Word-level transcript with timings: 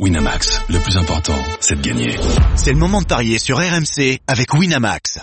Winamax, 0.00 0.60
le 0.70 0.80
plus 0.80 0.96
important, 0.96 1.40
c'est 1.60 1.76
de 1.76 1.88
gagner. 1.88 2.16
C'est 2.56 2.72
le 2.72 2.78
moment 2.78 3.00
de 3.00 3.06
parier 3.06 3.38
sur 3.38 3.58
RMC 3.58 4.18
avec 4.26 4.52
Winamax. 4.52 5.20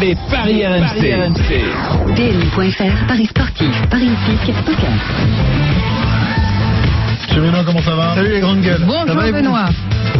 Les 0.00 0.14
paris 0.30 0.66
RMC. 0.66 2.14
DN.fr, 2.16 3.06
Paris 3.06 3.26
sportif, 3.26 3.88
Paris 3.90 4.08
hippique, 4.08 4.54
poker. 4.64 5.93
Monsieur 7.28 7.40
Benoît, 7.42 7.62
comment 7.64 7.82
ça 7.82 7.94
va 7.94 8.14
Salut 8.14 8.30
les 8.32 8.40
grandes 8.40 8.60
gueules. 8.60 8.82
Bonjour 8.86 9.16
va, 9.16 9.32
Benoît. 9.32 9.64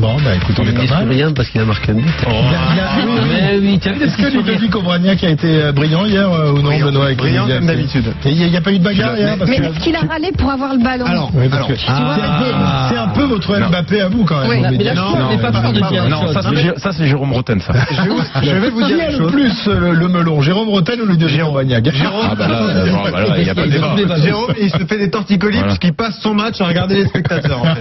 Bon, 0.00 0.16
bah 0.24 0.34
écoute, 0.34 0.56
on 0.58 0.66
est 0.66 0.72
pas 0.88 0.96
mal. 1.04 1.08
rien 1.08 1.32
parce 1.32 1.48
qu'il 1.48 1.60
a 1.60 1.64
marqué 1.64 1.92
un 1.92 1.94
but. 1.94 2.04
Il 2.26 2.32
y 2.32 2.36
a- 2.36 2.42
il 2.74 2.80
a- 2.80 3.24
Mais 3.52 3.58
oui, 3.60 3.78
tu 3.78 3.88
as 3.88 3.92
vu 3.92 4.02
Est-ce 4.04 4.16
que 4.16 4.26
Ludovic 4.36 4.74
Obraniak 4.74 5.22
a 5.22 5.28
été 5.30 5.62
euh, 5.62 5.72
brillant 5.72 6.04
hier 6.06 6.30
euh, 6.32 6.52
ou 6.52 6.58
non, 6.62 6.70
Benoît 6.78 7.04
avec 7.06 7.18
Brillant 7.18 7.46
comme 7.46 7.66
d'habitude. 7.66 8.12
Il 8.24 8.50
n'y 8.50 8.56
a, 8.56 8.60
pas 8.60 8.72
eu 8.72 8.78
de 8.78 8.84
bagarre 8.84 9.16
hier 9.16 9.36
parce 9.38 9.48
Mais 9.48 9.58
que... 9.58 9.62
est-ce 9.64 9.80
qu'il 9.80 9.94
a 9.94 10.00
râlé 10.00 10.32
pour 10.36 10.50
avoir 10.50 10.74
le 10.74 10.82
ballon 10.82 11.04
Alors, 11.06 11.30
Oui, 11.34 11.48
alors, 11.52 11.68
que- 11.68 11.74
Ah. 11.86 12.88
c'est 12.90 12.98
un 12.98 13.08
peu 13.08 13.22
votre 13.24 13.56
Mbappé 13.56 14.00
à 14.00 14.08
vous 14.08 14.24
quand 14.24 14.40
même. 14.40 14.48
Oui, 14.50 14.56
vous 14.68 14.76
mais 14.78 14.84
là, 14.84 14.94
non, 14.94 15.02
on 15.28 15.30
n'est 15.36 15.42
pas 15.42 15.52
peur 15.52 15.72
de 15.72 15.80
dire 15.80 16.08
non, 16.08 16.32
ça 16.32 16.92
c'est 16.92 17.06
Jérôme 17.06 17.32
Roten 17.32 17.60
ça. 17.60 17.72
Je 18.42 18.50
vais 18.50 18.70
vous- 18.70 18.82
dire 18.86 18.96
le 19.20 19.26
plus 19.28 19.52
euh, 19.68 19.92
le, 19.92 20.08
melon, 20.08 20.40
Jérôme 20.40 20.68
Rotel 20.68 21.00
ou 21.02 21.06
Ludovic 21.06 21.40
Obraniak 21.44 21.84
Ah 22.04 22.34
bah 22.34 22.46
euh, 22.50 22.84
bah 23.12 23.20
il 23.38 23.44
n'y 23.44 23.50
a 23.50 23.54
pas 23.54 23.66
de 23.66 23.96
débat. 23.96 24.16
Jérôme, 24.16 24.52
il 24.60 24.70
se 24.70 24.78
fait 24.86 24.98
des 24.98 25.10
torticolis 25.10 25.60
parce 25.60 25.78
qu'il 25.78 25.92
passe 25.92 26.18
son 26.20 26.34
match 26.34 26.60
à 26.60 26.66
regarder 26.66 26.93
les 26.94 27.06
spectateurs 27.06 27.62
en 27.62 27.74
fait. 27.74 27.80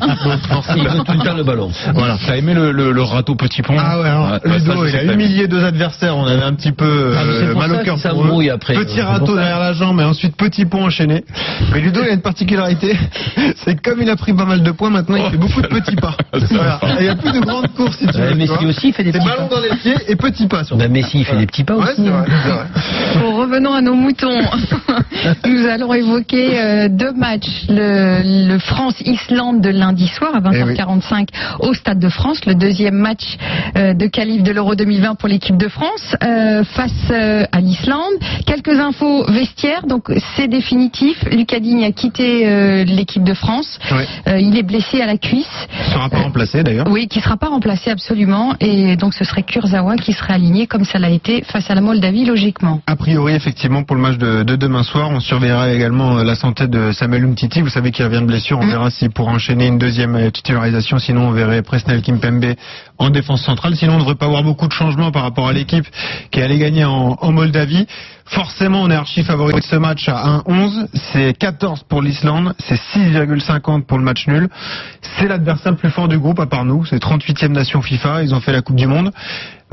Il 0.76 0.84
veut 0.84 1.04
tout 1.04 1.12
le 1.14 1.24
temps 1.24 1.36
le 1.36 1.44
ballon. 1.44 1.72
Voilà. 1.94 2.18
T'as 2.26 2.38
aimé 2.38 2.54
le, 2.54 2.72
le, 2.72 2.92
le 2.92 3.02
râteau 3.02 3.36
petit 3.36 3.62
pont 3.62 3.76
Ah 3.78 4.00
ouais, 4.00 4.10
alors, 4.10 4.32
Ouais, 4.46 4.58
Ludo, 4.60 4.88
ça, 4.88 5.02
il 5.04 5.10
a 5.10 5.14
humilié 5.14 5.48
deux 5.48 5.64
adversaires, 5.64 6.18
on 6.18 6.26
avait 6.26 6.44
un 6.44 6.54
petit 6.54 6.72
peu 6.72 7.14
Ah, 7.18 7.22
euh, 7.24 7.52
pour 7.52 7.62
mal 7.62 7.72
au 7.74 7.84
cœur 7.84 7.98
pour 8.00 8.42
eux. 8.42 8.50
après. 8.50 8.74
Petit 8.76 9.02
râteau 9.02 9.36
derrière 9.36 9.60
la 9.60 9.74
jambe 9.74 10.00
et 10.00 10.04
ensuite 10.04 10.36
petit 10.36 10.66
pont 10.66 10.86
enchaîné. 10.86 11.24
Mais 11.72 11.80
Ludo, 11.82 12.02
il 12.04 12.10
a 12.10 12.14
une 12.14 12.22
particularité, 12.22 12.96
c'est 13.58 13.76
que 13.82 13.90
comme 13.90 14.02
il 14.02 14.10
a 14.10 14.16
pris 14.16 14.34
pas 14.34 14.46
mal 14.46 14.64
de 14.64 14.72
points, 14.72 14.90
maintenant 14.90 15.16
il 15.18 15.30
fait 15.32 15.38
beaucoup 15.38 15.62
de 15.62 15.68
petits 15.68 15.96
pas. 15.96 16.16
Voilà. 16.52 16.80
Il 17.00 17.04
n'y 17.04 17.10
a 17.10 17.16
plus 17.16 17.32
de 17.32 17.40
grandes 17.40 17.68
courses 17.76 17.98
si 17.98 18.08
tu 18.08 18.18
Ouais, 18.18 18.30
veux. 18.30 18.36
Messi 18.36 18.66
aussi, 18.66 18.88
il 18.90 18.94
fait 18.94 19.04
des 19.04 19.12
petits 19.12 19.26
ballon 19.26 19.48
pas. 19.48 19.56
dans 19.56 19.62
les 19.62 19.76
pieds 19.78 19.96
et 20.08 20.16
petits 20.16 20.48
pas 20.48 20.64
surtout. 20.64 20.82
Bah, 20.82 20.88
Messi, 20.90 21.20
il 21.20 21.26
fait 21.26 21.38
des 21.38 21.46
petits 21.46 21.64
pas 21.64 21.76
Ouais, 21.76 21.84
aussi. 21.92 22.08
hein. 22.08 22.26
Bon, 23.20 23.36
revenons 23.38 23.74
à 23.74 23.82
nos 23.82 23.94
moutons. 23.96 24.40
Nous 25.46 25.66
allons 25.68 25.94
évoquer 25.94 26.60
euh, 26.60 26.88
deux 26.90 27.14
matchs. 27.14 27.66
Le, 27.70 28.48
le 28.50 28.60
France-Islande 29.04 29.62
de 29.62 29.70
lundi 29.70 30.08
soir 30.08 30.32
à 30.36 30.40
20h45 30.40 31.28
au 31.60 31.74
Stade 31.74 32.00
de 32.00 32.10
France. 32.10 32.46
Le 32.46 32.56
deuxième 32.56 32.96
match 32.96 33.38
euh, 33.76 33.94
de 33.94 34.08
qualif 34.08 34.44
de 34.44 34.52
l'Euro 34.52 34.76
2020 34.76 35.16
pour 35.16 35.28
l'équipe 35.28 35.58
de 35.58 35.68
France 35.68 36.16
euh, 36.24 36.64
face 36.64 36.92
euh, 37.12 37.46
à 37.52 37.60
l'Islande. 37.60 38.14
Quelques 38.46 38.80
infos 38.80 39.26
vestiaires. 39.30 39.86
Donc 39.88 40.12
c'est 40.36 40.48
définitif. 40.48 41.24
Lucas 41.32 41.60
Digne 41.60 41.84
a 41.84 41.92
quitté 41.92 42.86
l'équipe 42.86 43.24
de 43.24 43.34
France. 43.34 43.80
Il 44.28 44.58
est 44.58 44.64
blessé 44.64 45.02
à 45.02 45.06
la 45.06 45.18
cuisse. 45.18 45.68
Il 45.88 45.94
sera 45.94 46.10
pas 46.10 46.20
remplacé 46.20 46.64
d'ailleurs. 46.64 46.88
Oui, 46.90 47.08
qui 47.08 47.20
sera 47.20 47.38
pas 47.38 47.48
remplacé 47.48 47.92
absolument. 47.92 48.56
Et 48.60 48.96
donc 48.96 49.14
ce 49.14 49.24
serait 49.24 49.44
Kurzawa 49.44 49.96
qui 49.98 50.14
serait 50.14 50.34
aligné 50.34 50.68
comme 50.68 50.86
ça 50.86 51.00
l'a 51.00 51.10
été 51.10 51.44
face 51.44 51.70
à 51.70 51.76
la 51.76 51.82
Moldavie 51.82 52.26
logiquement. 52.26 52.82
A 52.88 52.96
priori, 52.96 53.34
effectivement, 53.34 53.84
pour 53.84 53.96
le 53.96 54.02
match 54.02 54.18
de, 54.18 54.44
de 54.44 54.56
demain 54.56 54.84
soir, 54.84 55.10
on 55.10 55.20
surveillera 55.20 55.72
également 55.72 56.16
la 56.24 56.36
santé 56.36 56.68
de 56.68 56.92
Samuel 56.92 57.26
Umtiti. 57.26 57.62
Vous 57.62 57.70
savez 57.70 57.92
qu'il 57.92 58.06
revient 58.06 58.22
de 58.22 58.26
blessure. 58.26 58.60
On 58.60 58.68
verra 58.68 58.90
s'il 58.94 59.10
pourra 59.10 59.32
enchaîner 59.32 59.68
une 59.68 59.78
deuxième 59.78 60.16
euh, 60.16 60.30
titularisation. 60.30 61.00
Sinon, 61.00 61.28
on 61.28 61.32
verrait 61.32 61.62
Presnel 61.62 62.02
Kimpembe 62.02 62.56
en 62.98 63.10
défense 63.10 63.44
centrale. 63.44 63.76
Sinon, 63.76 63.94
on 63.94 63.96
ne 63.96 64.02
devrait 64.02 64.16
pas 64.16 64.26
avoir 64.26 64.44
beaucoup 64.44 64.68
de 64.68 64.74
changements 64.74 65.12
par 65.12 65.24
rapport 65.24 65.48
à 65.48 65.54
l'équipe 65.54 65.86
qui 66.32 66.42
allait 66.42 66.58
gagner 66.58 66.86
en, 66.86 67.18
en 67.20 67.32
Moldavie. 67.32 67.88
Forcément, 68.26 68.82
on 68.82 68.90
est 68.90 68.96
archi 68.96 69.24
favori 69.24 69.54
de 69.54 69.66
ce 69.66 69.76
match 69.76 70.08
à 70.08 70.42
1-11. 70.48 70.88
C'est 70.94 71.38
14 71.38 71.84
pour 71.90 72.02
l'Islande. 72.02 72.54
C'est 72.60 72.80
6,50 72.96 73.86
pour 73.86 73.98
le 73.98 74.04
match 74.04 74.28
nul. 74.28 74.48
C'est 75.18 75.28
l'adversaire 75.28 75.74
le 75.74 75.78
plus 75.78 75.92
fort 75.92 76.08
du 76.08 76.18
groupe 76.18 76.40
à 76.40 76.46
part 76.46 76.64
nous. 76.64 76.86
C'est 76.86 77.02
38e 77.02 77.50
nation 77.50 77.82
FIFA. 77.82 78.24
Ils 78.24 78.34
ont 78.34 78.40
fait 78.40 78.54
la 78.54 78.62
Coupe 78.62 78.78
du 78.78 78.88
Monde. 78.88 79.12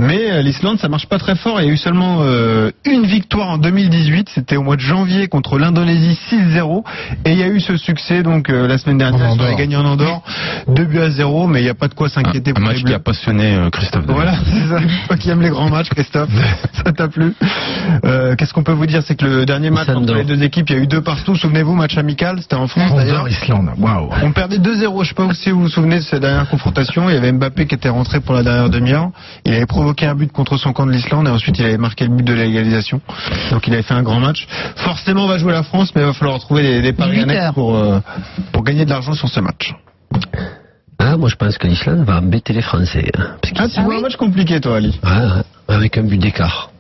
Mais 0.01 0.31
euh, 0.31 0.43
l'Islande, 0.43 0.79
ça 0.79 0.89
marche 0.89 1.07
pas 1.07 1.19
très 1.19 1.37
fort. 1.37 1.61
Il 1.61 1.67
y 1.67 1.71
a 1.71 1.73
eu 1.73 1.77
seulement 1.77 2.21
euh, 2.23 2.71
une 2.85 3.05
victoire 3.05 3.51
en 3.51 3.59
2018. 3.59 4.31
C'était 4.35 4.57
au 4.57 4.63
mois 4.63 4.77
de 4.77 4.81
janvier 4.81 5.29
contre 5.29 5.59
l'Indonésie 5.59 6.19
6-0. 6.31 6.83
Et 7.27 7.33
il 7.33 7.39
y 7.39 7.43
a 7.43 7.49
eu 7.49 7.61
ce 7.61 7.77
succès 7.77 8.23
donc 8.23 8.49
euh, 8.49 8.67
la 8.67 8.79
semaine 8.79 8.97
dernière. 8.97 9.29
Ont 9.29 9.33
Andorre. 9.33 9.57
gagné 9.57 9.77
en 9.77 9.85
Andorre. 9.85 10.23
2 10.69 10.85
buts 10.85 11.01
à 11.01 11.11
0. 11.11 11.47
Mais 11.49 11.61
il 11.61 11.65
n'y 11.65 11.69
a 11.69 11.75
pas 11.75 11.89
de 11.89 11.95
quoi 11.95 12.09
s'inquiéter 12.09 12.51
Un 12.51 12.55
pour 12.55 12.65
match 12.65 12.79
les 12.79 12.85
qui 12.85 12.95
a 12.95 12.99
passionné 12.99 13.55
euh, 13.57 13.69
Christophe. 13.69 14.05
Voilà, 14.07 14.35
c'est 14.45 14.69
ça. 14.69 14.81
Toi 15.07 15.17
qui 15.19 15.29
aimes 15.29 15.43
les 15.43 15.51
grands 15.51 15.69
matchs, 15.69 15.91
Christophe, 15.91 16.31
ça 16.85 16.93
t'a 16.93 17.09
plu. 17.09 17.35
Euh, 18.05 18.35
Qu'est-ce 18.37 18.55
qu'on 18.55 18.63
peut 18.63 18.73
vous 18.73 18.87
dire? 18.87 19.03
C'est 19.03 19.17
que 19.17 19.27
le 19.27 19.45
dernier 19.45 19.71
match 19.71 19.89
entre 19.91 20.15
les 20.15 20.25
deux 20.25 20.43
équipes, 20.43 20.71
il 20.71 20.77
y 20.77 20.79
a 20.79 20.83
eu 20.83 20.87
deux 20.87 21.03
partout. 21.03 21.37
Souvenez-vous, 21.37 21.75
match 21.75 21.99
amical, 21.99 22.39
c'était 22.41 22.57
en 22.57 22.69
France 22.69 22.95
d'ailleurs. 22.97 23.29
Islande. 23.29 23.71
Waouh. 23.79 24.09
On 24.23 24.33
perdait 24.33 24.59
2-0. 24.59 25.03
Je 25.05 25.09
sais 25.09 25.15
pas 25.15 25.29
si 25.35 25.51
vous 25.51 25.61
vous 25.63 25.69
souvenez 25.69 25.97
de 25.97 26.01
cette 26.03 26.23
dernière 26.23 26.49
confrontation. 26.49 27.11
Il 27.11 27.15
y 27.15 27.19
avait 27.19 27.33
Mbappé 27.33 27.67
qui 27.67 27.75
était 27.75 27.91
rentré 27.91 28.21
pour 28.21 28.35
la 28.35 28.43
dernière 28.43 28.71
demi-heure. 28.71 29.11
Il 29.45 29.53
avait 29.53 29.67
provoqué 29.67 29.90
un 30.03 30.15
but 30.15 30.33
contre 30.33 30.57
son 30.57 30.73
camp 30.73 30.87
de 30.87 30.93
l'Islande 30.93 31.27
et 31.29 31.31
ensuite 31.31 31.59
il 31.59 31.65
avait 31.65 31.77
marqué 31.79 32.05
le 32.07 32.15
but 32.15 32.25
de 32.25 32.33
la 32.33 32.45
légalisation. 32.45 33.01
Donc 33.51 33.67
il 33.67 33.73
avait 33.75 33.83
fait 33.83 33.95
un 33.95 34.03
grand 34.03 34.21
match. 34.21 34.47
Forcément, 34.77 35.25
on 35.25 35.29
va 35.29 35.39
jouer 35.39 35.53
la 35.53 35.63
France, 35.63 35.93
mais 35.95 36.03
il 36.03 36.07
va 36.07 36.13
falloir 36.13 36.39
trouver 36.41 36.63
des, 36.63 36.83
des 36.83 36.93
paris 36.93 37.21
annexes 37.21 37.55
pour, 37.55 37.77
euh, 37.77 38.01
pour 38.53 38.63
gagner 38.65 38.85
de 38.85 38.91
l'argent 38.91 39.13
sur 39.15 39.29
ce 39.29 39.41
match. 39.41 39.75
Ah, 40.99 41.17
moi 41.17 41.29
je 41.29 41.37
pense 41.37 41.57
que 41.59 41.67
l'Islande 41.67 42.05
va 42.05 42.19
embêter 42.19 42.53
les 42.53 42.63
Français. 42.63 43.11
hein, 43.17 43.37
parce 43.41 43.55
Ah, 43.57 43.69
tu 43.69 43.75
Ah 43.79 43.83
vois 43.83 43.95
oui 43.95 43.99
un 44.01 44.03
match 44.03 44.17
compliqué, 44.17 44.61
toi, 44.61 44.77
Ali. 44.77 44.99
Ah, 45.03 45.43
avec 45.69 45.97
un 45.99 46.03
but 46.03 46.19
d'écart. 46.19 46.71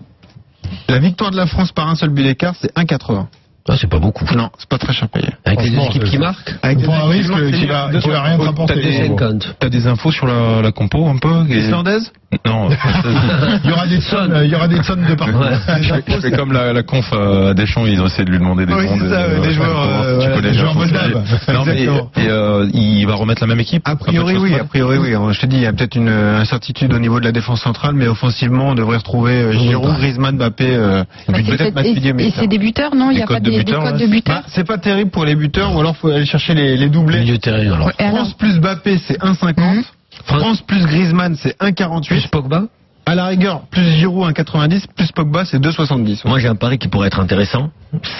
La 0.88 0.98
victoire 0.98 1.31
de 1.31 1.37
la 1.37 1.47
France 1.47 1.72
par 1.72 1.88
un 1.88 1.94
seul 1.94 2.10
but 2.10 2.22
d'écart, 2.22 2.54
c'est 2.60 2.72
1,80. 2.77 3.27
Ah, 3.70 3.76
c'est 3.81 3.88
pas 3.88 3.98
beaucoup. 4.00 4.25
Non, 4.34 4.50
c'est 4.58 4.69
pas 4.69 4.78
très 4.78 4.92
cher 4.92 5.08
payé. 5.08 5.28
Avec 5.44 5.62
les 5.62 5.76
équipes 5.76 6.04
qui 6.04 6.19
marquent 6.19 6.54
Avec 6.62 6.78
des 6.78 6.86
un 6.88 7.06
risque 7.06 7.32
qui 7.53 7.60
qui 7.60 7.66
va- 7.66 7.88
qui 8.00 8.08
va 8.10 8.22
rien 8.22 8.36
te 8.36 8.41
T'as 8.42 8.47
rapporter. 8.47 8.82
des- 8.82 8.92
50. 9.06 9.54
T'as 9.60 9.69
des 9.69 9.86
infos 9.86 10.10
sur 10.10 10.26
la, 10.26 10.60
la 10.60 10.72
compo 10.72 11.06
un 11.06 11.16
peu 11.19 11.44
Et- 11.48 11.58
Islandaise 11.58 12.10
Non. 12.47 12.69
Il 13.64 13.70
y 13.70 13.72
aura 13.72 13.86
des 13.86 13.98
tonnes, 14.00 14.41
il 14.44 14.50
y 14.50 14.54
aura 14.54 14.69
des 14.69 14.80
tonnes 14.80 15.04
de 15.09 15.14
partout. 15.14 15.38
Ouais. 15.38 15.82
je, 15.82 16.20
fais, 16.20 16.30
comme 16.30 16.53
la, 16.53 16.72
la 16.72 16.82
conf 16.82 17.10
euh, 17.12 17.50
à 17.50 17.54
Deschamps, 17.54 17.86
ils 17.86 18.00
ont 18.00 18.06
essayé 18.06 18.25
de 18.25 18.30
lui 18.30 18.38
demander 18.38 18.66
des 18.66 18.72
Oui, 18.75 18.86
noms 18.86 18.97
c'est 18.98 19.04
de- 19.04 19.09
ça, 19.10 19.28
ouais, 19.28 19.41
des 19.41 19.53
joueurs, 19.53 19.82
euh, 20.04 20.19
tu 20.20 20.30
connais 20.30 20.54
joueurs 20.54 20.75
moldaves. 20.75 21.12
Non, 21.53 21.64
mais, 21.64 21.72
Exactement. 21.72 22.10
et 22.16 22.28
euh, 22.28 22.66
il 22.72 23.04
va 23.06 23.14
remettre 23.14 23.41
la 23.42 23.47
même 23.48 23.60
équipe 23.60 23.82
A 23.84 23.97
priori, 23.97 24.36
oui, 24.36 24.54
a 24.54 24.64
priori, 24.64 24.98
oui. 24.98 25.10
Je 25.32 25.41
te 25.41 25.47
dis, 25.47 25.56
il 25.56 25.62
y 25.62 25.66
a 25.66 25.72
peut-être 25.72 25.97
une 25.97 26.09
incertitude 26.09 26.92
au 26.92 26.98
niveau 26.98 27.19
de 27.20 27.25
la 27.25 27.32
défense 27.32 27.60
centrale, 27.62 27.94
mais 27.94 28.06
offensivement, 28.06 28.69
on 28.70 28.75
devrait 28.75 28.98
retrouver 28.98 29.32
euh, 29.32 29.53
Giroud, 29.53 29.97
Griezmann, 29.97 30.36
Mbappé, 30.36 30.66
euh, 30.70 31.03
Bah, 31.28 31.38
peut-être 31.44 31.76
et, 32.20 32.30
c'est 32.30 32.47
des 32.47 32.59
buteurs, 32.59 32.94
non 32.94 33.10
Il 33.10 33.14
n'y 33.14 33.16
Des 33.19 33.22
a 33.22 33.26
pas 33.26 33.41
de 33.41 33.50
buteurs, 33.65 33.82
Bah, 34.26 34.43
c'est 34.48 34.66
pas 34.66 34.78
terrible 34.78 35.10
pour 35.10 35.25
les 35.25 35.34
buteurs, 35.34 35.75
ou 35.75 35.81
alors 35.81 35.97
faut 35.97 36.09
aller 36.09 36.26
chercher 36.26 36.54
les, 36.54 36.76
les 36.76 36.88
doublés. 36.88 37.21
Milieu 37.21 37.37
de 37.37 37.41
terrain 37.41 37.59
alors. 37.59 37.91
Et 37.98 38.03
alors 38.03 38.16
France 38.19 38.34
plus 38.34 38.60
Mbappé, 38.60 38.98
c'est 38.98 39.21
1,50. 39.21 39.84
France 40.25 40.60
plus 40.62 40.84
Griezmann, 40.87 41.37
c'est 41.37 41.59
1,48. 41.60 42.06
Plus 42.06 42.26
Pogba 42.26 42.65
À 43.06 43.15
la 43.15 43.27
rigueur, 43.27 43.62
plus 43.71 43.83
Giroud 43.99 44.31
1,90, 44.33 44.84
plus 44.97 45.11
Pogba 45.12 45.44
c'est 45.44 45.59
2,70. 45.59 46.27
Moi 46.28 46.38
j'ai 46.38 46.49
un 46.49 46.55
pari 46.55 46.78
qui 46.78 46.88
pourrait 46.88 47.09
être 47.09 47.21
intéressant. 47.21 47.71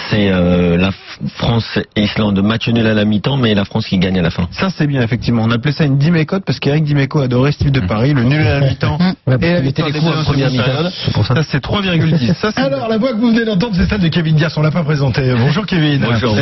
C'est 0.09 0.33
euh, 0.33 0.77
la 0.77 0.91
France 1.37 1.79
et 1.95 2.03
Islande 2.03 2.43
match 2.43 2.69
nul 2.69 2.85
à 2.85 2.93
la 2.95 3.05
mi-temps, 3.05 3.37
mais 3.37 3.55
la 3.55 3.65
France 3.65 3.87
qui 3.87 3.99
gagne 3.99 4.19
à 4.19 4.23
la 4.23 4.31
fin. 4.31 4.49
Ça 4.51 4.69
c'est 4.71 4.89
bien 4.89 5.01
effectivement. 5.03 5.45
On 5.45 5.51
appelait 5.53 5.71
ça 5.71 5.85
une 5.85 5.97
Dimécote 5.97 6.43
parce 6.45 6.59
qu'Eric 6.59 6.83
Dimeco 6.83 7.21
adorait 7.21 7.53
ce 7.53 7.59
type 7.59 7.71
de 7.71 7.81
pari, 7.81 8.13
le 8.13 8.25
nul 8.25 8.41
à 8.45 8.59
la 8.59 8.67
mi-temps 8.69 8.99
Ouais, 9.29 9.37
et 9.41 9.53
la 9.53 9.61
victoire 9.61 9.89
les 9.89 10.01
des 10.01 10.07
en 10.07 10.25
première 10.25 10.51
mi-temps. 10.51 11.23
ça. 11.23 11.35
C'est 11.45 11.63
3,10. 11.63 12.35
Ça 12.35 12.51
c'est 12.53 12.61
Alors, 12.61 12.89
la 12.89 12.99
voix 12.99 13.13
que 13.13 13.19
vous 13.19 13.29
venez 13.29 13.45
d'entendre, 13.45 13.75
c'est 13.77 13.87
celle 13.89 14.01
de 14.01 14.09
Kevin 14.09 14.35
Diaz. 14.35 14.55
On 14.57 14.63
l'a 14.63 14.73
pas 14.73 14.83
présenté. 14.83 15.33
Bonjour 15.39 15.67
Kevin. 15.67 16.01
Bonjour. 16.01 16.35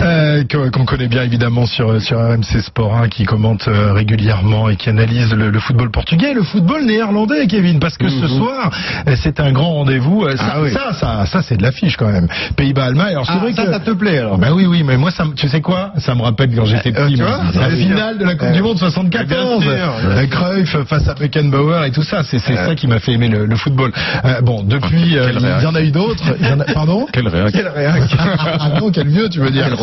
Euh, 0.00 0.42
qu'on 0.72 0.84
connaît 0.86 1.08
bien 1.08 1.22
évidemment 1.24 1.66
sur 1.66 2.00
sur 2.00 2.18
RMC 2.18 2.62
Sport 2.62 2.96
1, 2.96 3.08
qui 3.08 3.24
commente 3.24 3.68
euh, 3.68 3.92
régulièrement 3.92 4.70
et 4.70 4.76
qui 4.76 4.88
analyse 4.88 5.34
le, 5.34 5.50
le 5.50 5.60
football 5.60 5.90
portugais, 5.90 6.30
et 6.30 6.34
le 6.34 6.42
football 6.42 6.86
néerlandais, 6.86 7.46
Kevin, 7.46 7.63
parce 7.80 7.96
que 7.96 8.08
ce 8.08 8.26
soir 8.28 8.70
euh, 9.08 9.14
c'est 9.16 9.40
un 9.40 9.52
grand 9.52 9.72
rendez-vous. 9.74 10.24
Euh, 10.24 10.36
Ça, 10.36 10.44
Ah 10.56 10.60
oui. 10.62 10.70
ça, 10.70 10.92
ça, 10.92 11.26
ça, 11.26 11.42
c'est 11.42 11.56
de 11.56 11.62
l'affiche 11.62 11.96
quand 11.96 12.10
même. 12.10 12.28
Pays-Bas, 12.56 12.84
Allemagne. 12.86 13.12
Alors 13.12 13.26
c'est 13.26 13.32
Ah, 13.36 13.38
vrai 13.38 13.52
ça, 13.52 13.64
que 13.66 13.72
ça 13.72 13.80
te 13.80 13.90
plaît 13.92 14.18
alors 14.18 14.38
Bah 14.38 14.48
oui, 14.52 14.66
oui, 14.66 14.82
mais 14.84 14.96
moi, 14.96 15.10
ça, 15.10 15.24
me- 15.24 15.34
tu 15.34 15.48
sais 15.48 15.60
quoi? 15.60 15.92
Ça 15.98 16.14
me 16.14 16.22
rappelle 16.22 16.54
quand 16.54 16.64
j'étais 16.66 16.90
Euh, 16.90 17.06
petit. 17.06 17.14
tu 17.16 17.22
vois, 17.22 17.40
ça 17.52 17.68
la 17.68 17.70
finale 17.76 18.18
de 18.18 18.24
la 18.24 18.34
Coupe 18.34 18.48
Euh, 18.48 18.52
du 18.52 18.62
Monde 18.62 18.76
bien 18.78 18.88
74. 18.90 19.62
sûr. 19.62 19.70
Euh, 19.72 20.26
Cruyff 20.26 20.76
face 20.88 21.08
à 21.08 21.14
Beckenbauer 21.14 21.86
et 21.86 21.90
tout 21.90 22.02
ça. 22.02 22.22
C'est 22.24 22.38
ça 22.38 22.74
qui 22.74 22.86
m'a 22.86 22.98
fait 23.00 23.12
aimer 23.12 23.28
le, 23.28 23.46
le 23.46 23.56
football. 23.56 23.92
Euh, 24.24 24.40
bon, 24.42 24.62
depuis, 24.62 25.16
euh, 25.16 25.26
Quel 25.32 25.42
il 25.42 25.62
y 25.62 25.66
en 25.66 25.74
a 25.74 25.80
eu 25.80 25.90
d'autres. 25.90 26.24
A- 26.42 26.72
Pardon? 26.72 27.06
Quel 27.12 27.28
réac. 27.28 27.52
Quel 27.52 27.68
réac 27.68 28.02
Ah 28.60 28.68
non, 28.80 28.90
quel 28.90 29.08
vieux, 29.08 29.28
tu 29.28 29.40
veux 29.40 29.50
dire. 29.50 29.66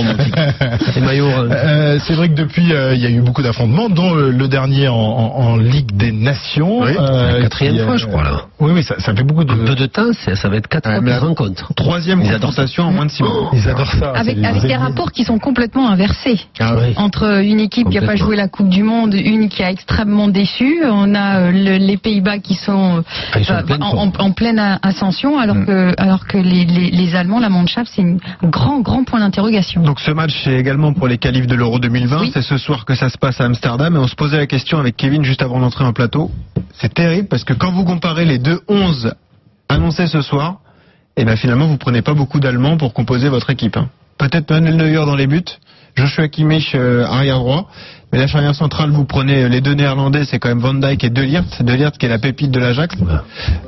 Euh, 1.51 1.99
c'est 2.05 2.13
vrai 2.13 2.29
que 2.29 2.33
depuis, 2.35 2.73
euh, 2.73 2.93
il 2.95 3.01
y 3.01 3.05
a 3.05 3.09
eu 3.09 3.21
beaucoup 3.21 3.41
d'affrontements, 3.41 3.89
dont 3.89 4.15
euh, 4.15 4.31
le 4.31 4.47
dernier 4.47 4.87
en, 4.87 4.95
en- 4.95 5.33
en 5.41 5.57
Ligue 5.57 5.95
des 5.95 6.11
Nations. 6.11 6.81
Oui, 6.81 6.91
Euh. 6.99 7.41
Troisième 7.71 7.75
il 7.75 7.77
y 7.77 7.81
a- 7.81 7.85
fois, 7.85 7.97
je 7.97 8.05
crois, 8.05 8.23
là. 8.23 8.41
Oui, 8.59 8.71
oui, 8.73 8.83
ça, 8.83 8.99
ça 8.99 9.13
fait 9.15 9.23
beaucoup 9.23 9.43
de. 9.43 9.51
En 9.53 9.65
peu 9.65 9.75
de 9.75 9.85
temps, 9.85 10.11
ça 10.13 10.49
va 10.49 10.55
être 10.57 10.67
quatre 10.67 10.89
Ouais, 10.89 11.17
rencontres. 11.17 11.73
Troisième 11.75 12.21
Ils 12.21 12.27
adorent 12.27 12.49
confrontation 12.51 12.83
en 12.83 12.91
moins 12.91 13.05
de 13.05 13.11
six 13.11 13.23
mois. 13.23 13.49
Ils 13.53 13.67
adorent 13.69 13.91
ça. 13.93 14.11
Avec, 14.11 14.39
des 14.39 14.75
rapports 14.75 15.11
qui 15.11 15.23
sont 15.23 15.39
complètement 15.39 15.89
inversés. 15.89 16.39
Ah 16.59 16.75
oui. 16.77 16.93
Entre 16.97 17.43
une 17.43 17.59
équipe 17.59 17.89
qui 17.89 17.99
n'a 17.99 18.05
pas 18.05 18.15
joué 18.15 18.35
la 18.35 18.47
Coupe 18.47 18.69
du 18.69 18.83
Monde, 18.83 19.13
une 19.13 19.49
qui 19.49 19.63
a 19.63 19.71
extrêmement 19.71 20.27
déçu. 20.27 20.79
On 20.85 21.13
a 21.15 21.39
euh, 21.39 21.51
le- 21.51 21.77
les 21.77 21.97
Pays-Bas 21.97 22.39
qui 22.39 22.55
sont, 22.55 23.03
Ah, 23.33 23.43
sont 23.43 23.53
euh, 23.53 23.63
pleine 23.63 23.83
en, 23.83 23.91
forme. 23.91 24.11
en- 24.19 24.23
en 24.25 24.31
pleine 24.31 24.79
ascension, 24.83 25.39
alors 25.39 25.55
Mm. 25.55 25.65
que, 25.65 25.93
alors 25.97 26.27
que 26.27 26.37
les, 26.37 26.65
les- 26.65 26.91
les 26.91 27.15
Allemands, 27.15 27.39
la 27.39 27.49
Mannschaft, 27.49 27.91
c'est 27.95 28.01
un 28.03 28.17
grand, 28.47 28.79
grand 28.81 29.03
point 29.03 29.19
d'interrogation. 29.19 29.81
Donc 29.83 29.99
ce 29.99 30.11
match 30.11 30.31
c'est 30.43 30.53
également 30.53 30.93
pour 30.93 31.07
les 31.07 31.17
qualifs 31.17 31.47
de 31.47 31.55
l'Euro 31.55 31.79
2020. 31.79 32.19
Oui. 32.21 32.31
C'est 32.33 32.41
ce 32.41 32.57
soir 32.57 32.85
que 32.85 32.95
ça 32.95 33.09
se 33.09 33.17
passe 33.17 33.39
à 33.41 33.45
Amsterdam 33.45 33.95
et 33.95 33.99
on 33.99 34.07
se 34.07 34.15
posait 34.15 34.37
la 34.37 34.47
question 34.47 34.79
avec 34.79 34.95
Kevin 34.97 35.23
juste 35.23 35.41
avant 35.41 35.59
d'entrer 35.59 35.83
en 35.85 35.93
plateau. 35.93 36.31
C'est 36.75 36.93
terrible 36.93 37.27
parce 37.27 37.43
que 37.43 37.53
quand 37.53 37.71
vous 37.71 37.83
comparez 37.85 38.25
les 38.25 38.37
deux 38.37 38.61
11 38.67 39.13
annoncés 39.69 40.07
ce 40.07 40.21
soir, 40.21 40.59
et 41.17 41.25
ben 41.25 41.35
finalement 41.35 41.67
vous 41.67 41.77
prenez 41.77 42.01
pas 42.01 42.13
beaucoup 42.13 42.39
d'Allemands 42.39 42.77
pour 42.77 42.93
composer 42.93 43.29
votre 43.29 43.49
équipe. 43.49 43.77
hein. 43.77 43.89
Peut-être 44.17 44.49
Manuel 44.49 44.77
Neuer 44.77 45.05
dans 45.05 45.15
les 45.15 45.27
buts, 45.27 45.43
Joshua 45.95 46.27
Kimmich 46.27 46.73
euh, 46.75 47.05
arrière 47.05 47.39
droit, 47.39 47.67
mais 48.11 48.19
la 48.19 48.27
charnière 48.27 48.55
centrale 48.55 48.89
vous 48.91 49.05
prenez 49.05 49.47
les 49.49 49.61
deux 49.61 49.73
Néerlandais, 49.73 50.25
c'est 50.25 50.39
quand 50.39 50.49
même 50.49 50.59
Van 50.59 50.73
Dijk 50.73 51.03
et 51.03 51.09
De 51.09 51.21
Ligt. 51.21 51.63
De 51.63 51.73
Ligt 51.73 51.97
qui 51.97 52.05
est 52.05 52.09
la 52.09 52.19
pépite 52.19 52.51
de 52.51 52.59
l'Ajax. 52.59 52.95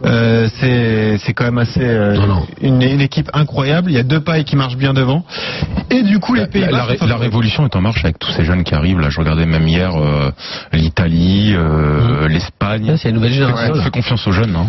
Euh, 0.05 0.47
c'est 0.59 1.17
c'est 1.19 1.33
quand 1.33 1.45
même 1.45 1.57
assez 1.57 1.79
euh, 1.83 2.15
Non, 2.15 2.27
non. 2.27 2.45
Une, 2.61 2.81
une 2.81 3.01
équipe 3.01 3.29
incroyable. 3.33 3.89
Il 3.91 3.95
y 3.95 3.99
a 3.99 4.03
deux 4.03 4.19
pailles 4.19 4.43
qui 4.43 4.55
marchent 4.55 4.77
bien 4.77 4.93
devant. 4.93 5.23
Et 5.89 6.03
du 6.03 6.19
coup 6.19 6.33
les 6.33 6.41
La, 6.41 6.47
Pays-Bas 6.47 6.71
la- 6.71 6.83
sont 6.83 6.87
la 6.91 6.97
favoris. 6.97 7.19
révolution 7.21 7.65
est 7.65 7.75
en 7.75 7.81
marche 7.81 8.03
avec 8.03 8.19
tous 8.19 8.31
ces 8.31 8.43
jeunes 8.43 8.63
qui 8.63 8.73
arrivent. 8.75 8.99
Là, 8.99 9.09
je 9.09 9.19
regardais 9.19 9.45
même 9.45 9.67
hier 9.67 9.91
euh, 9.95 10.31
l'Italie, 10.73 11.53
euh, 11.55 12.27
l'Espagne. 12.27 12.95
C'est 12.97 13.09
une 13.09 13.15
nouvelle 13.15 13.31
génération. 13.33 13.73
On 13.73 13.77
là. 13.77 13.83
fait 13.83 13.91
confiance 13.91 14.25
aux 14.27 14.31
jeunes. 14.31 14.55
Hein. 14.55 14.67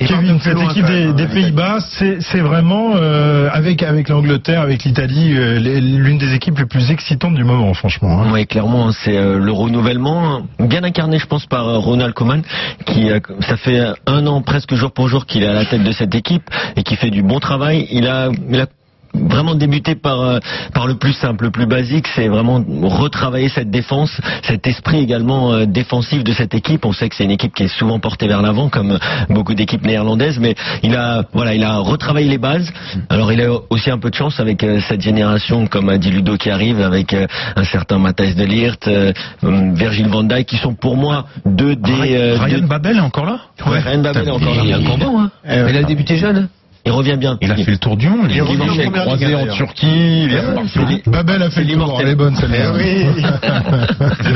Et 0.00 0.06
Kevin, 0.06 0.38
cette 0.40 0.54
loin, 0.54 0.70
équipe 0.70 0.86
quand 0.86 1.12
des, 1.14 1.22
hein, 1.24 1.28
Pays-Bas, 1.32 1.78
c'est 1.80 2.20
c'est 2.20 2.40
vraiment 2.40 2.92
euh, 2.96 3.48
avec 3.52 3.82
avec 3.82 4.08
l'Angleterre, 4.08 4.60
avec 4.62 4.84
l'Italie, 4.84 5.34
euh, 5.36 5.58
les- 5.58 5.80
l'une 5.80 6.18
des 6.18 6.34
équipes 6.34 6.58
les 6.58 6.66
plus 6.66 6.90
excitantes 6.90 7.34
du 7.34 7.44
moment, 7.44 7.72
franchement. 7.74 8.22
hein. 8.22 8.30
Oui, 8.32 8.46
clairement, 8.46 8.90
c'est 8.92 9.11
euh, 9.16 9.38
le 9.38 9.52
renouvellement 9.52 10.42
bien 10.58 10.84
incarné, 10.84 11.18
je 11.18 11.26
pense, 11.26 11.46
par 11.46 11.68
euh, 11.68 11.78
Ronald 11.78 12.14
Koeman, 12.14 12.42
qui 12.86 13.10
euh, 13.10 13.20
ça 13.40 13.56
fait 13.56 13.80
un 14.06 14.26
an 14.26 14.42
presque 14.42 14.74
jour 14.74 14.92
pour 14.92 15.08
jour 15.08 15.26
qu'il 15.26 15.42
est 15.42 15.48
à 15.48 15.52
la 15.52 15.64
tête 15.64 15.82
de 15.82 15.92
cette 15.92 16.14
équipe 16.14 16.48
et 16.76 16.82
qui 16.82 16.96
fait 16.96 17.10
du 17.10 17.22
bon 17.22 17.40
travail. 17.40 17.86
Il 17.90 18.06
a, 18.06 18.30
il 18.50 18.60
a 18.60 18.66
vraiment 19.14 19.54
débuté 19.54 19.94
par 19.94 20.20
euh, 20.20 20.38
par 20.74 20.86
le 20.86 20.94
plus 20.94 21.12
simple, 21.12 21.44
le 21.44 21.50
plus 21.50 21.66
basique, 21.66 22.06
c'est 22.14 22.28
vraiment 22.28 22.64
retravailler 22.82 23.48
cette 23.48 23.70
défense, 23.70 24.20
cet 24.42 24.66
esprit 24.66 24.98
également 25.00 25.52
euh, 25.52 25.66
défensif 25.66 26.24
de 26.24 26.32
cette 26.32 26.54
équipe. 26.54 26.84
On 26.84 26.92
sait 26.92 27.08
que 27.08 27.14
c'est 27.16 27.24
une 27.24 27.30
équipe 27.30 27.54
qui 27.54 27.64
est 27.64 27.68
souvent 27.78 27.98
portée 27.98 28.26
vers 28.26 28.42
l'avant, 28.42 28.68
comme 28.68 28.98
beaucoup 29.28 29.54
d'équipes 29.54 29.84
néerlandaises, 29.84 30.38
mais 30.38 30.54
il 30.82 30.96
a 30.96 31.24
voilà, 31.32 31.54
il 31.54 31.64
a 31.64 31.78
retravaillé 31.78 32.28
les 32.28 32.38
bases. 32.38 32.72
Alors 33.08 33.32
il 33.32 33.40
a 33.42 33.48
aussi 33.70 33.90
un 33.90 33.98
peu 33.98 34.10
de 34.10 34.14
chance 34.14 34.40
avec 34.40 34.62
euh, 34.64 34.80
cette 34.88 35.00
génération, 35.02 35.66
comme 35.66 35.88
a 35.88 35.98
dit 35.98 36.10
Ludo, 36.10 36.36
qui 36.36 36.50
arrive 36.50 36.80
avec 36.80 37.12
euh, 37.12 37.26
un 37.56 37.64
certain 37.64 37.98
Matthijs 37.98 38.34
de 38.34 38.44
Ligt, 38.44 38.88
euh, 38.88 39.12
hum, 39.42 39.74
Virgil 39.74 40.08
van 40.08 40.24
Dijk, 40.24 40.46
qui 40.46 40.56
sont 40.56 40.74
pour 40.74 40.96
moi 40.96 41.26
deux 41.44 41.76
des 41.76 42.16
euh, 42.16 42.36
Ryan 42.38 42.60
deux- 42.60 42.66
Babel 42.66 42.96
est 42.96 43.00
encore 43.00 43.26
là? 43.26 43.38
Ouais, 43.66 43.80
Ryan 43.80 43.98
Babel 44.02 44.28
est 44.28 44.30
encore 44.30 44.54
là. 44.54 44.62
Il 44.64 44.70
est 44.70 44.74
encore 44.74 44.98
bon, 44.98 45.20
hein. 45.20 45.30
Mais 45.44 45.70
il 45.70 45.76
a 45.76 45.82
débuté 45.82 46.16
jeune. 46.16 46.48
Il 46.84 46.92
revient 46.92 47.16
bien. 47.16 47.38
Il 47.40 47.50
a 47.50 47.56
fait 47.56 47.70
le 47.70 47.78
tour 47.78 47.96
du 47.96 48.08
monde. 48.08 48.28
Il, 48.30 48.42
en 48.42 48.46
est 48.46 48.90
croisé 48.90 49.34
en. 49.34 49.46
Turquie. 49.46 50.24
Il 50.24 50.32
est 50.34 51.08
Babel 51.08 51.42
a 51.42 51.50
fait 51.50 51.64
le 51.64 51.74
tour, 51.74 51.98
elle 52.00 52.08
est 52.08 52.14
bonne 52.14 52.34
celle-là. 52.34 52.72
Eh 52.74 52.76
oui. 52.76 53.24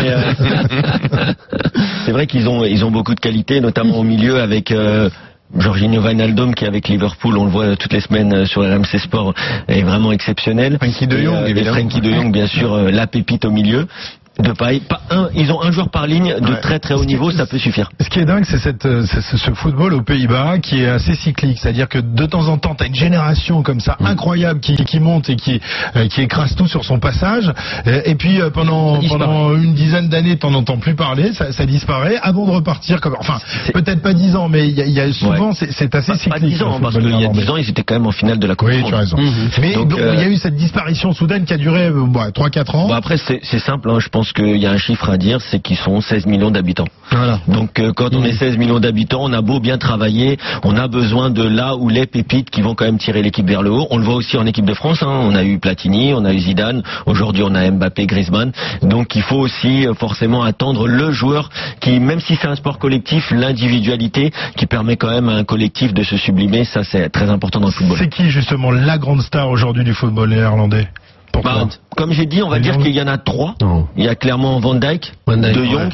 Euh, 0.07 1.33
c'est 2.05 2.13
vrai 2.13 2.27
qu'ils 2.27 2.49
ont 2.49 2.65
ils 2.65 2.85
ont 2.85 2.91
beaucoup 2.91 3.15
de 3.15 3.21
qualités, 3.21 3.61
notamment 3.61 3.99
au 3.99 4.03
milieu 4.05 4.41
avec 4.41 4.71
euh, 4.71 5.11
Jorginho 5.55 6.03
Wijnaldum 6.03 6.55
qui 6.55 6.67
avec 6.67 6.89
Liverpool, 6.89 7.39
on 7.39 7.45
le 7.45 7.51
voit 7.51 7.77
toutes 7.77 7.93
les 7.93 8.01
semaines 8.01 8.33
euh, 8.35 8.47
sur 8.47 8.63
RMC 8.63 8.99
Sport, 8.99 9.35
est 9.69 9.83
vraiment 9.83 10.13
exceptionnel. 10.13 10.77
Frankie 10.79 11.07
de 11.07 11.17
Et, 11.17 11.25
Jong, 11.25 11.35
euh, 11.35 11.47
et 11.47 11.51
évidemment. 11.51 11.79
Frankie 11.79 12.01
de 12.01 12.13
Jong, 12.13 12.33
bien 12.33 12.47
sûr, 12.47 12.73
euh, 12.73 12.91
la 12.91 13.07
pépite 13.07 13.45
au 13.45 13.51
milieu. 13.51 13.87
De 14.39 14.53
paille. 14.53 14.81
Pas 14.81 15.01
un, 15.11 15.29
ils 15.35 15.51
ont 15.51 15.63
un 15.63 15.71
joueur 15.71 15.89
par 15.91 16.07
ligne 16.07 16.35
de 16.41 16.51
Ouais. 16.53 16.61
très 16.61 16.79
très 16.79 16.95
haut 16.95 17.05
niveau, 17.05 17.31
ça 17.31 17.47
peut 17.47 17.59
suffire. 17.59 17.89
Ce 18.01 18.09
qui 18.11 18.19
est 18.21 18.25
dingue, 18.27 18.45
c'est 18.45 18.59
cette, 18.59 18.85
euh, 18.85 19.05
ce 19.07 19.51
football 19.53 19.95
aux 19.95 20.03
Pays-Bas 20.03 20.59
qui 20.59 20.83
est 20.83 20.89
assez 20.89 21.15
cyclique. 21.15 21.59
C'est-à-dire 21.61 21.89
que 21.89 21.99
de 21.99 22.27
temps 22.27 22.47
en 22.49 22.59
temps, 22.59 22.75
tu 22.75 22.85
as 22.85 22.87
une 22.87 22.95
génération 22.95 23.63
comme 23.63 23.81
ça 23.81 23.97
incroyable 24.05 24.61
qui, 24.61 24.77
qui 24.77 25.01
monte 25.01 25.31
et 25.31 25.37
qui, 25.37 25.61
euh, 25.97 26.07
qui 26.09 26.21
écrase 26.23 26.55
tout 26.55 26.67
sur 26.67 26.85
son 26.85 26.99
passage. 26.99 27.51
Euh, 27.87 28.03
Et 28.05 28.15
puis 28.15 28.39
pendant, 28.53 29.01
pendant 29.09 29.55
une 29.57 29.75
dizaine 29.75 30.09
d'années, 30.09 30.37
t'en 30.37 30.53
entends 30.55 30.79
plus 30.79 30.95
parler, 30.95 31.33
ça, 31.33 31.51
ça 31.53 31.65
disparaît 31.67 32.17
avant 32.23 32.47
de 32.47 32.51
repartir. 32.53 33.01
Comme, 33.01 33.17
enfin, 33.19 33.39
peut-être 33.73 34.03
pas 34.03 34.13
dix 34.13 34.37
ans, 34.37 34.49
mais 34.49 34.69
il 34.69 34.75
y 34.79 34.83
a, 34.83 34.87
y 34.87 35.01
a 35.01 35.13
souvent, 35.13 35.53
c'est- 35.53 35.73
c'est 35.73 35.95
assez 35.95 36.13
Pas, 36.13 36.19
cyclique. 36.19 36.33
pas 36.35 36.41
10 36.47 36.63
ans, 36.63 36.75
hein, 36.77 36.79
parce 36.83 36.95
qu'il 36.99 37.09
y 37.21 37.25
a. 37.25 37.29
10 37.29 37.49
ans, 37.51 37.57
ils 37.57 37.69
étaient 37.71 37.83
quand 37.85 37.95
même 37.95 38.07
en 38.07 38.13
finale 38.13 38.39
de 38.39 38.47
la 38.47 38.55
Coupe 38.55 38.69
Oui, 38.69 38.83
tu 38.87 38.95
as 38.95 38.99
raison. 38.99 39.17
Mais 39.61 39.75
donc, 39.75 39.93
euh, 39.99 40.13
il 40.15 40.21
y 40.21 40.25
a 40.25 40.29
eu 40.29 40.37
cette 40.37 40.57
disparition 40.57 41.13
soudaine 41.13 41.45
qui 41.45 41.55
a 41.55 41.57
duré 41.57 41.91
bah, 41.91 42.31
3-4 42.33 42.75
ans. 42.75 42.89
Bon 42.89 42.95
après 42.95 43.17
c'est 43.17 43.41
c'est 43.43 43.59
simple, 43.59 43.91
hein, 43.91 43.99
je 44.01 44.09
pense 44.09 44.26
qu'il 44.33 44.57
y 44.57 44.67
a 44.67 44.71
un 44.71 44.79
chiffre 44.79 45.11
à 45.11 45.17
dire, 45.17 45.41
c'est 45.41 45.61
qu'ils 45.61 45.77
sont 45.77 46.01
16 46.01 46.27
millions 46.27 46.51
d'habitants. 46.51 46.87
Voilà. 47.11 47.41
Donc 47.49 47.79
euh, 47.79 47.93
quand 47.95 48.15
on 48.15 48.25
est 48.25 48.33
16 48.33 48.57
millions 48.57 48.81
d'habitants, 48.81 49.21
on 49.23 49.33
a 49.33 49.41
beau 49.41 49.61
bien 49.61 49.79
travailler, 49.79 50.39
on 50.65 50.77
a 50.77 50.89
besoin 50.89 51.31
de 51.31 51.43
là 51.43 51.77
où 51.77 51.89
les 51.89 52.07
pépites 52.07 52.51
qui 52.51 52.63
vont 52.63 52.75
quand 52.75 52.85
même 52.85 52.99
tirer 52.99 53.23
l'équipe 53.23 53.47
vers 53.47 53.63
le 53.63 53.71
haut. 53.71 53.87
On 53.91 53.99
le 53.99 54.05
voit 54.05 54.15
aussi 54.15 54.37
en 54.37 54.47
équipe 54.47 54.65
de 54.65 54.75
France, 54.75 55.03
hein. 55.03 55.21
on 55.23 55.35
a 55.35 55.45
eu 55.45 55.59
Platini, 55.59 56.13
on 56.15 56.25
a 56.25 56.33
eu 56.33 56.39
Zidane, 56.39 56.83
aujourd'hui 57.07 57.43
on 57.45 57.55
a 57.55 57.71
Mbappé, 57.71 58.07
Griezmann. 58.07 58.53
Donc 58.83 59.15
il 59.15 59.23
faut 59.23 59.37
aussi 59.37 59.87
euh, 59.87 59.95
forcément 59.95 60.43
attendre 60.43 60.89
le 60.89 61.13
joueur 61.13 61.51
qui, 61.81 62.01
même 62.01 62.21
si 62.21 62.37
c'est 62.37 62.49
un 62.49 62.57
sport 62.57 62.79
collectif, 62.79 63.31
l'individualité 63.31 64.33
qui 64.57 64.67
permet 64.67 64.97
quand 64.97 65.11
même 65.11 65.29
à 65.29 65.35
un 65.35 65.45
collectif 65.45 65.95
de 65.95 66.03
se 66.03 66.17
sublimer, 66.17 66.65
ça 66.65 66.83
c'est 66.85 67.09
très 67.11 67.31
important 67.31 67.61
dans 67.61 67.69
le 67.69 67.73
football. 67.73 67.99
C'est 67.99 68.09
qui 68.09 68.31
justement 68.31 68.71
la 68.71 68.99
grande 68.99 69.23
star 69.23 69.49
aujourd'hui 69.49 69.85
du 69.85 69.95
football 69.95 70.31
néerlandais 70.31 70.89
Bah, 71.43 71.69
comme 71.97 72.13
j'ai 72.13 72.27
dit, 72.27 72.43
on 72.43 72.49
va 72.49 72.59
dire 72.59 72.79
qu'il 72.79 72.95
y 72.95 73.01
en 73.01 73.07
a 73.07 73.19
trois. 73.19 73.55
Non. 73.61 73.87
Il 73.97 74.05
y 74.05 74.09
a 74.09 74.15
clairement 74.15 74.59
Van 74.59 74.75
Dijk, 74.75 75.13
De 75.27 75.33
ouais. 75.33 75.71
Jong 75.71 75.93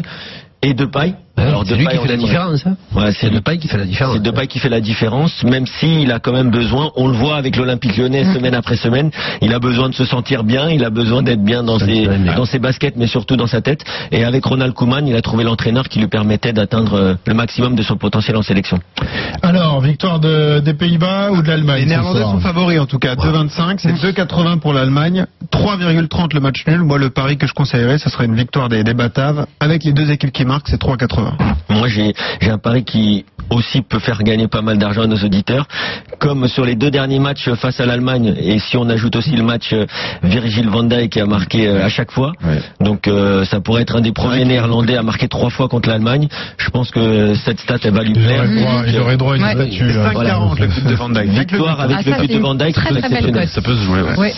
et 0.63 0.75
Depay. 0.75 1.15
Ouais, 1.39 1.45
Alors, 1.45 1.65
c'est 1.67 1.77
lui 1.77 1.85
Depay, 1.87 1.97
qui 1.97 2.03
fait 2.03 2.09
la 2.09 2.17
différence. 2.19 2.67
Hein. 2.67 2.77
Ouais, 2.95 3.11
C'est 3.13 3.31
le 3.31 3.41
paille 3.41 3.59
qui 3.59 3.67
fait 3.69 3.79
la 3.79 3.87
différence. 3.87 4.15
C'est 4.17 4.23
Depay 4.23 4.47
qui 4.47 4.59
fait 4.59 4.69
la 4.69 4.81
différence, 4.81 5.43
même 5.45 5.67
s'il 5.67 6.13
a 6.13 6.19
quand 6.19 6.33
même 6.33 6.51
besoin, 6.51 6.91
on 6.97 7.07
le 7.09 7.15
voit 7.15 7.37
avec 7.37 7.57
l'Olympique 7.57 7.97
lyonnais 7.97 8.25
semaine 8.35 8.55
après 8.55 8.77
semaine, 8.77 9.11
il 9.41 9.53
a 9.55 9.59
besoin 9.59 9.89
de 9.89 9.95
se 9.95 10.05
sentir 10.05 10.45
bien, 10.45 10.69
il 10.69 10.85
a 10.85 10.91
besoin 10.91 11.23
d'être 11.23 11.43
bien 11.43 11.63
dans 11.63 11.79
ses, 11.79 12.07
dans 12.37 12.45
ses 12.45 12.59
baskets, 12.59 12.97
mais 12.97 13.07
surtout 13.07 13.37
dans 13.37 13.47
sa 13.47 13.61
tête. 13.63 13.83
Et 14.11 14.25
avec 14.25 14.45
Ronald 14.45 14.75
Koeman, 14.75 15.07
il 15.09 15.17
a 15.17 15.23
trouvé 15.23 15.43
l'entraîneur 15.45 15.89
qui 15.89 15.99
lui 16.01 16.09
permettait 16.09 16.53
d'atteindre 16.53 16.95
euh, 16.95 17.15
le 17.27 17.35
maximum 17.35 17.77
de 17.77 17.83
son 17.83 17.97
potentiel 17.97 18.37
en 18.37 18.43
sélection. 18.43 18.79
Alors, 19.43 19.81
victoire 19.81 20.21
de- 20.21 20.61
des 20.61 20.75
Pays-Bas 20.75 21.31
ou 21.33 21.41
de 21.43 21.49
l'Allemagne 21.49 21.79
Les 21.79 21.85
ce 21.85 21.89
Néerlandais 21.89 22.21
soir 22.21 22.33
sont 22.33 22.41
favoris 22.41 22.79
en 22.79 22.87
tout 22.87 22.99
cas, 22.99 23.15
2,25, 23.15 23.77
c'est 23.79 23.93
2,80 23.95 24.59
pour 24.61 24.75
l'Allemagne, 24.75 25.25
3,30 25.51 26.35
le 26.35 26.41
match 26.41 26.67
nul. 26.67 26.81
Moi, 26.83 26.99
le 26.99 27.09
pari 27.11 27.39
que 27.39 27.47
je 27.47 27.55
conseillerais, 27.55 27.97
ce 27.99 28.11
serait 28.11 28.27
une 28.27 28.35
victoire 28.35 28.69
des, 28.69 28.85
des 28.85 28.95
Bataves. 28.95 29.47
Avec 29.61 29.85
les 29.85 29.93
deux 29.93 30.11
équipes 30.11 30.33
qui 30.33 30.45
marquent, 30.45 30.69
c'est 30.69 30.81
3,80. 30.81 31.22
Moi, 31.69 31.89
j'ai 31.89 32.13
un 32.51 32.59
pari 32.59 32.85
qui 32.85 33.25
aussi 33.51 33.83
peut 33.83 33.99
faire 33.99 34.23
gagner 34.23 34.49
pas 34.49 34.63
mal 34.63 34.79
d'argent 34.79 35.03
à 35.03 35.07
nos 35.07 35.17
auditeurs. 35.17 35.67
Comme 36.19 36.47
sur 36.49 36.65
les 36.65 36.75
deux 36.75 36.91
derniers 36.91 37.19
matchs 37.19 37.51
face 37.55 37.81
à 37.81 37.87
l'Allemagne, 37.87 38.35
et 38.41 38.59
si 38.59 38.77
on 38.79 38.89
ajoute 38.89 39.17
aussi 39.17 39.33
le 39.33 39.43
match 39.43 39.73
euh, 39.73 39.85
Virgil 40.23 40.69
van 40.71 40.85
Dijk 40.85 41.11
qui 41.11 41.21
a 41.21 41.27
marqué 41.27 41.67
euh, 41.69 41.85
à 41.85 41.89
chaque 41.89 42.13
fois, 42.13 42.33
Ouais. 42.45 42.61
donc 42.81 43.09
euh, 43.09 43.45
ça 43.45 43.61
pourrait 43.61 43.83
être 43.83 43.97
un 43.97 44.01
des 44.01 44.13
premiers 44.13 44.45
Néerlandais 44.45 44.97
à 44.97 45.03
marquer 45.03 45.29
trois 45.29 45.51
fois 45.51 45.69
contre 45.69 45.89
l'Allemagne. 45.89 46.29
Je 46.57 46.71
pense 46.71 46.91
que 46.91 47.35
cette 47.35 47.61
stat 47.61 47.77
elle 47.85 47.93
va 47.95 48.03
lui 48.05 48.13
Il 48.15 48.23
plaire. 48.25 48.45
aurait 48.45 48.55
droit, 48.61 48.83
il 48.87 48.99
aurait 49.01 49.17
droit 49.17 49.33
à 49.35 49.37
une 49.37 49.43
Ouais. 49.45 49.53
statue. 49.55 49.93
C'est 49.93 49.99
hein. 49.99 50.13
5,40 50.15 50.61
le 50.61 50.67
but 50.69 50.87
de 50.87 50.95
Van 50.95 51.09
Dijk. 51.11 51.29
Victoire 51.31 51.81
avec 51.81 51.97
Ah, 51.99 52.03
le 52.11 52.27
but 52.27 52.33
de 52.33 52.39
Van 52.39 52.55
Dijk, 52.55 52.75
très, 52.75 52.95
c'est 52.95 53.01
très 53.01 53.21
belle 53.23 53.33
cote. 53.33 53.49
Ça 53.49 53.61
peut 53.61 53.75
se 53.77 53.83
jouer. 53.83 54.03
Ouais. 54.17 54.33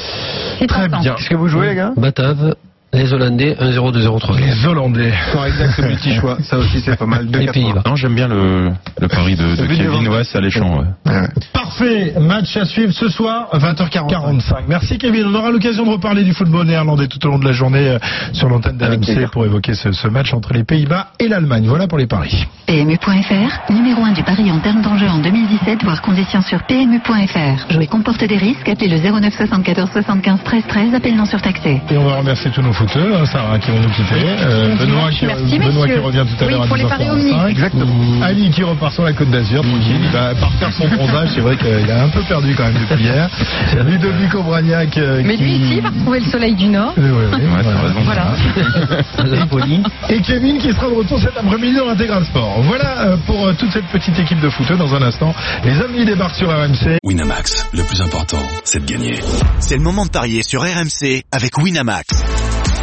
Très 0.67 0.89
bien. 0.89 1.01
Qu'est-ce 1.17 1.29
que 1.29 1.37
vous 1.37 1.49
jouez 1.49 1.69
les 1.69 1.75
gars? 1.77 1.93
Batave, 1.97 2.55
les 2.95 3.13
Hollandais, 3.13 3.57
1-0, 3.61 3.93
2-0, 3.93 4.21
3 4.21 4.37
Les 4.39 4.67
Hollandais. 4.67 5.13
Exact 5.47 5.79
multi-choix, 5.81 6.39
ça 6.43 6.59
aussi 6.59 6.81
c'est 6.81 6.97
pas 6.97 7.07
mal. 7.07 7.27
Les 7.27 7.47
2,80. 7.47 7.53
Pays-Bas. 7.53 7.83
Non, 7.87 7.97
j'aime 7.97 8.15
bien 8.15 8.29
le, 8.29 8.71
le 9.01 9.09
pari 9.09 9.35
de, 9.35 9.57
Kevin. 9.67 10.09
Ouais, 10.09 10.25
c'est 10.25 10.39
alléchant. 10.39 10.79
Ouais. 10.79 10.85
Ouais, 11.07 11.21
ouais. 11.21 11.29
Parfait. 11.53 12.15
Match 12.21 12.57
à 12.57 12.65
suivre 12.65 12.93
ce 12.93 13.09
soir, 13.09 13.49
20h45. 13.53 14.65
Merci 14.69 14.99
Kevin. 14.99 15.27
On 15.27 15.35
aura 15.35 15.51
l'occasion 15.51 15.85
de 15.85 15.91
reparler 15.91 16.23
du 16.23 16.33
football 16.33 16.67
néerlandais 16.67 17.09
tout 17.09 17.25
au 17.27 17.31
long 17.31 17.39
de 17.39 17.45
la 17.45 17.53
journée 17.53 17.89
euh, 17.89 17.99
sur 18.33 18.49
l'antenne 18.49 18.77
d'AMC 18.77 19.31
pour 19.33 19.45
évoquer 19.45 19.75
ce, 19.75 19.93
ce 19.93 20.09
match 20.09 20.33
entre 20.33 20.53
les 20.53 20.65
Pays-Bas 20.65 21.09
et 21.19 21.29
l'Allemagne. 21.29 21.65
Voilà 21.67 21.89
pour 21.89 21.99
les 21.99 22.07
paris. 22.07 22.47
PMU.fr, 22.67 23.73
numéro 23.73 24.03
1 24.03 24.13
du 24.13 24.23
pari 24.23 24.51
en 24.51 24.59
termes 24.61 24.83
d'enjeu 24.83 25.09
en 25.09 25.19
2017, 25.19 25.83
voire 25.85 26.01
conditions 26.01 26.43
sur 26.43 26.63
PMU.fr. 26.63 27.73
Jouer 27.73 27.87
comporte 27.87 28.25
des 28.25 28.37
risques, 28.37 28.69
appelez 28.69 28.89
le 28.89 28.99
09 28.99 29.35
74 29.35 29.91
75 29.91 30.41
13 30.45 30.63
13, 30.69 30.95
appel 30.95 31.17
non 31.17 31.27
surtaxé. 31.27 31.81
Et 31.91 31.97
on 31.97 32.05
va 32.05 32.17
remercier 32.17 32.51
tous 32.51 32.63
nos. 32.63 32.73
Footeux, 32.87 33.15
hein, 33.15 33.25
Sarah, 33.27 33.59
qui 33.59 33.71
vont 33.71 33.81
nous 33.81 33.89
quitter. 33.91 34.15
Euh, 34.25 34.77
Benoît, 34.77 35.11
qui, 35.11 35.27
Merci, 35.27 35.59
Benoît 35.59 35.71
qui 35.73 35.79
messieurs. 35.89 36.01
revient 36.01 36.25
tout 36.29 36.45
à 36.45 36.47
Oui, 36.47 36.53
l'heure 36.53 36.63
à 36.63 36.67
pour 36.67 36.77
les 36.77 36.85
paris 36.85 37.11
Omni. 37.11 37.31
10h45. 37.33 37.49
Exactement. 37.51 38.23
Ali 38.23 38.51
qui 38.51 38.63
repart 38.63 38.93
sur 38.93 39.05
la 39.05 39.13
côte 39.13 39.31
d'Azur, 39.31 39.63
tranquille. 39.63 39.97
Il 40.03 40.11
va 40.11 40.35
parfaire 40.35 40.73
son 40.73 40.89
bronzage. 40.89 41.29
C'est 41.35 41.41
vrai 41.41 41.57
qu'il 41.57 41.91
a 41.91 42.05
un 42.05 42.09
peu 42.09 42.21
perdu 42.23 42.55
quand 42.55 42.65
même 42.65 42.75
depuis 42.91 43.05
hier. 43.05 43.29
Ludovic 43.87 44.35
Obraniak. 44.35 44.99
euh, 44.99 45.23
Mais 45.25 45.37
lui 45.37 45.47
qui- 45.53 45.57
ici, 45.65 45.75
il 45.77 45.83
va 45.83 45.89
retrouver 45.91 46.21
le 46.21 46.27
soleil 46.27 46.55
du 46.55 46.67
Nord. 46.67 46.95
Oui, 46.97 47.05
oui, 47.05 47.25
oui, 47.33 47.41
Ouais. 47.45 48.03
Voilà. 48.05 48.35
Et 50.11 50.21
Kevin 50.21 50.59
qui 50.59 50.71
sera 50.73 50.89
de 50.89 50.95
retour 50.95 51.19
cet 51.21 51.37
après-midi 51.37 51.77
dans 51.77 51.87
l'intégral 51.87 52.25
sport. 52.25 52.61
Voilà 52.63 53.03
euh, 53.09 53.17
pour 53.27 53.47
euh, 53.47 53.53
toute 53.59 53.71
cette 53.73 53.87
petite 53.87 54.19
équipe 54.19 54.41
de 54.41 54.49
footeux. 54.51 54.77
Dans 54.77 54.95
un 54.95 55.03
instant, 55.03 55.35
les 55.65 55.81
Omnis 55.81 56.05
débarquent 56.05 56.35
sur 56.37 56.49
RMC. 56.49 56.99
Winamax, 57.05 57.69
le 57.73 57.83
plus 57.85 58.01
important, 58.01 58.39
c'est 58.65 58.85
de 58.85 58.91
gagner. 58.91 59.21
C'est 59.61 59.77
le 59.77 59.83
moment 59.83 60.05
de 60.05 60.11
parier 60.11 60.43
sur 60.43 60.63
RMC 60.63 61.23
avec 61.33 61.57
Winamax. 61.59 62.07